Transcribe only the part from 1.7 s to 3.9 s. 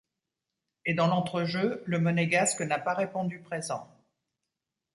le Monégasque n’a pas répondu présent.